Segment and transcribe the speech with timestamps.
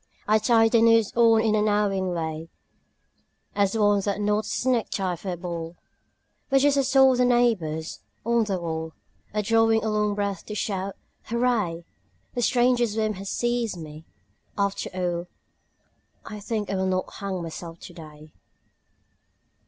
[0.27, 2.49] I tie the noose on in a knowing way
[3.53, 5.75] As one that knots his necktie for a ball;
[6.49, 8.93] But just as all the neighbours on the wall
[9.35, 10.95] Are drawing a long breath to shout
[11.29, 11.85] 'Hurray!'
[12.33, 14.03] The strangest whim has seized me...
[14.57, 15.27] After all
[16.25, 18.33] I think I will not hang myself today.